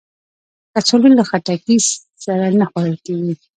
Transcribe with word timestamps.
کچالو 0.73 1.07
له 1.17 1.23
خټکی 1.29 1.77
سره 2.25 2.45
نه 2.59 2.65
خوړل 2.69 2.95
کېږي 3.05 3.33